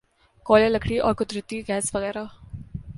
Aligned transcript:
کوئلہ 0.45 0.69
لکڑی 0.69 0.97
اور 0.99 1.13
قدرتی 1.13 1.61
گیس 1.67 1.95
وغیرہ 1.95 2.23